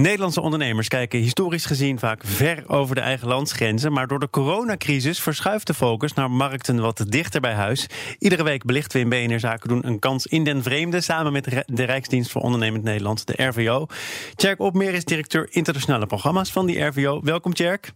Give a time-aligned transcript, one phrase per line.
[0.00, 3.92] Nederlandse ondernemers kijken historisch gezien vaak ver over de eigen landsgrenzen.
[3.92, 7.86] Maar door de coronacrisis verschuift de focus naar markten wat dichter bij huis.
[8.18, 11.00] Iedere week belichten we in BNR Zaken doen een kans in den vreemde.
[11.00, 13.86] Samen met de Rijksdienst voor Ondernemend Nederland, de RVO.
[14.34, 17.20] Tjerk Opmeer is directeur internationale programma's van die RVO.
[17.22, 17.92] Welkom, Tjerk.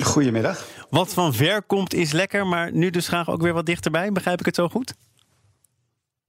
[0.00, 0.66] Goedemiddag.
[0.90, 4.12] Wat van ver komt is lekker, maar nu dus graag ook weer wat dichterbij.
[4.12, 4.94] Begrijp ik het zo goed?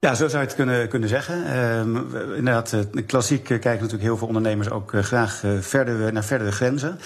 [0.02, 1.44] Ja, zo zou je het kunnen, kunnen zeggen.
[1.46, 2.76] Uh, inderdaad,
[3.06, 7.00] klassiek kijken natuurlijk heel veel ondernemers ook uh, graag verder, naar verdere grenzen.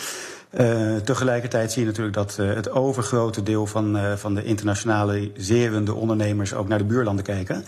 [0.60, 5.94] Uh, tegelijkertijd zie je natuurlijk dat uh, het overgrote deel van, uh, van de internationaliserende
[5.94, 7.66] ondernemers ook naar de buurlanden kijken.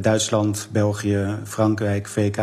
[0.00, 2.36] Duitsland, België, Frankrijk, VK.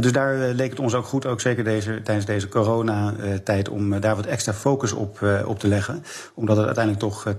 [0.00, 4.16] dus daar leek het ons ook goed, ook zeker deze, tijdens deze coronatijd, om daar
[4.16, 6.04] wat extra focus op, op te leggen.
[6.34, 7.34] Omdat het uiteindelijk toch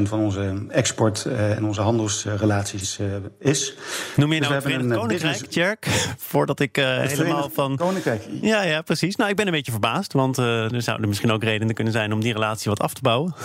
[0.00, 2.98] 80% van onze export en onze handelsrelaties
[3.38, 3.74] is.
[4.16, 6.14] Noem je dus nou het Verenigd Koninkrijk, business...
[6.32, 7.76] Voordat ik helemaal van.
[7.76, 8.28] Koninkrijk.
[8.40, 9.16] Ja, ja, precies.
[9.16, 12.20] Nou, ik ben een beetje verbaasd, want er zou misschien ook redenen kunnen zijn om
[12.20, 13.34] die relatie wat af te bouwen?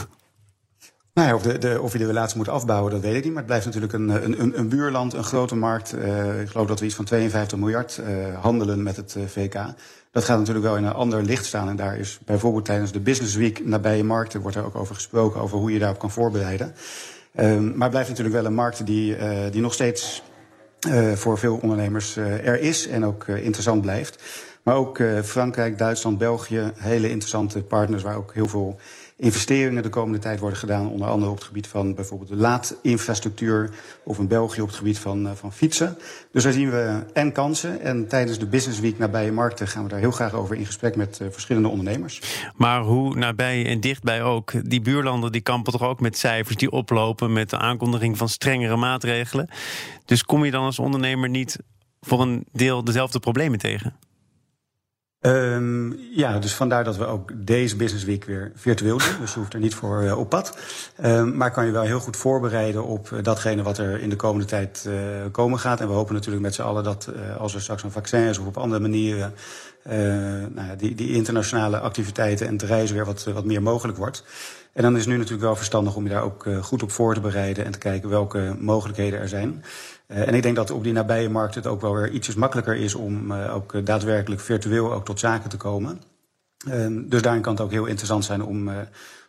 [1.18, 3.34] Nou ja, of, de, de, of je de relatie moet afbouwen, dat weet ik niet.
[3.34, 5.96] Maar het blijft natuurlijk een, een, een buurland, een grote markt.
[5.96, 9.54] Uh, ik geloof dat we iets van 52 miljard uh, handelen met het uh, VK.
[10.12, 11.70] Dat gaat natuurlijk wel in een ander licht staan.
[11.70, 14.42] En daar is bijvoorbeeld tijdens de Business Week nabije markten...
[14.42, 16.74] wordt er ook over gesproken, over hoe je daarop kan voorbereiden.
[17.36, 19.18] Ehm, maar het blijft natuurlijk wel een markt die,
[19.52, 20.24] die nog steeds
[21.14, 22.88] voor veel ondernemers er is...
[22.88, 24.24] en ook interessant blijft.
[24.68, 28.80] Maar ook uh, Frankrijk, Duitsland, België, hele interessante partners waar ook heel veel
[29.18, 30.90] investeringen de komende tijd worden gedaan.
[30.90, 33.70] Onder andere op het gebied van bijvoorbeeld de laadinfrastructuur.
[34.04, 35.98] Of in België op het gebied van, uh, van fietsen.
[36.32, 37.82] Dus daar zien we en kansen.
[37.82, 40.96] En tijdens de Business Week nabije markten gaan we daar heel graag over in gesprek
[40.96, 42.22] met uh, verschillende ondernemers.
[42.56, 44.70] Maar hoe nabij en dichtbij ook?
[44.70, 47.34] Die buurlanden die kampen toch ook met cijfers die oplopen.
[47.34, 49.50] Met de aankondiging van strengere maatregelen.
[50.06, 51.58] Dus kom je dan als ondernemer niet
[52.02, 53.96] voor een deel dezelfde problemen tegen?
[55.28, 59.08] Um, ja, dus vandaar dat we ook deze Business Week weer virtueel doen.
[59.20, 60.58] Dus je hoeft er niet voor uh, op pad.
[61.04, 64.16] Um, maar kan je wel heel goed voorbereiden op uh, datgene wat er in de
[64.16, 64.96] komende tijd uh,
[65.32, 65.82] komen gaat.
[65.82, 68.46] En we hopen natuurlijk met z'n allen dat als er straks een vaccin is of
[68.46, 69.34] op andere manieren...
[70.54, 74.24] nou ja, die, die internationale activiteiten en het reizen weer wat, wat meer mogelijk wordt.
[74.78, 77.20] En dan is nu natuurlijk wel verstandig om je daar ook goed op voor te
[77.20, 77.66] bereiden...
[77.66, 79.64] en te kijken welke mogelijkheden er zijn.
[80.08, 82.76] Uh, en ik denk dat op die nabije markt het ook wel weer ietsjes makkelijker
[82.76, 86.02] is om uh, ook daadwerkelijk virtueel ook tot zaken te komen.
[86.68, 88.70] Uh, dus daarin kan het ook heel interessant zijn om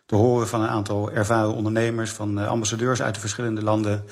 [0.05, 4.03] te horen van een aantal ervaren ondernemers, van ambassadeurs uit de verschillende landen,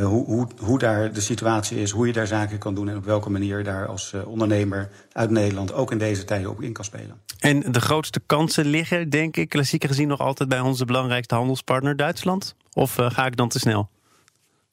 [0.00, 3.04] hoe, hoe, hoe daar de situatie is, hoe je daar zaken kan doen en op
[3.04, 6.84] welke manier je daar als ondernemer uit Nederland ook in deze tijden op in kan
[6.84, 7.20] spelen.
[7.38, 11.96] En de grootste kansen liggen, denk ik, klassieker gezien nog altijd bij onze belangrijkste handelspartner
[11.96, 12.54] Duitsland?
[12.72, 13.88] Of ga ik dan te snel?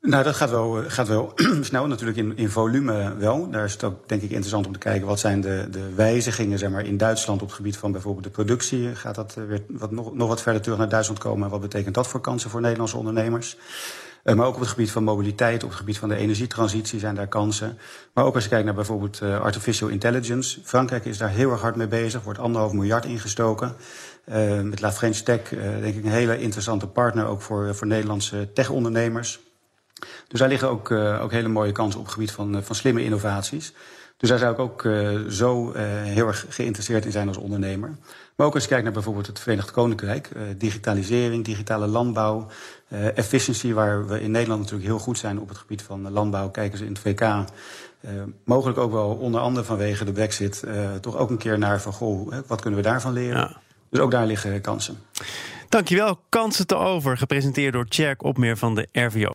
[0.01, 3.49] Nou, dat gaat wel, gaat wel snel, natuurlijk in, in volume wel.
[3.49, 6.59] Daar is het ook denk ik interessant om te kijken wat zijn de, de wijzigingen
[6.59, 8.95] zeg maar, in Duitsland op het gebied van bijvoorbeeld de productie.
[8.95, 11.95] Gaat dat weer wat, nog, nog wat verder terug naar Duitsland komen en wat betekent
[11.95, 13.57] dat voor kansen voor Nederlandse ondernemers?
[14.23, 17.15] Uh, maar ook op het gebied van mobiliteit, op het gebied van de energietransitie zijn
[17.15, 17.77] daar kansen.
[18.13, 20.59] Maar ook als je kijkt naar bijvoorbeeld artificial intelligence.
[20.63, 23.75] Frankrijk is daar heel erg hard mee bezig, wordt anderhalf miljard ingestoken.
[24.63, 25.49] Met La French Tech,
[25.81, 29.39] denk ik, een hele interessante partner ook voor, voor Nederlandse tech-ondernemers.
[30.29, 32.75] Dus daar liggen ook, uh, ook hele mooie kansen op het gebied van, uh, van
[32.75, 33.73] slimme innovaties.
[34.17, 35.73] Dus daar zou ik ook uh, zo
[36.03, 37.97] heel erg geïnteresseerd in zijn als ondernemer.
[38.35, 40.29] Maar ook als je kijkt naar bijvoorbeeld het Verenigd Koninkrijk.
[40.57, 42.47] digitalisering, digitale landbouw,
[43.15, 46.49] efficiency, waar we in Nederland natuurlijk heel goed zijn op het gebied van landbouw.
[46.49, 47.51] Kijken ze in het VK
[48.45, 50.63] mogelijk ook wel onder andere vanwege de brexit
[51.01, 53.37] toch ook een keer naar van goh, wat kunnen we daarvan leren?
[53.37, 53.57] Ja.
[53.89, 54.97] Dus ook daar liggen kansen.
[55.69, 56.19] Dankjewel.
[56.29, 59.27] Kansen te over, gepresenteerd door Tjerk Opmeer van de RVO.